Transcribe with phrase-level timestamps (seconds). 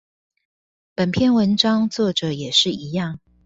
[0.95, 3.17] 本篇文章作者也是一樣